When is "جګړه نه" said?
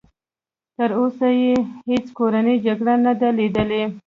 2.65-3.13